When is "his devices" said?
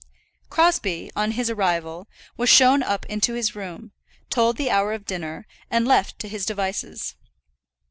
6.27-7.13